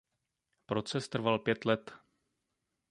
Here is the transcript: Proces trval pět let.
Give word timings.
Proces 0.65 1.09
trval 1.09 1.39
pět 1.39 1.65
let. 1.65 1.91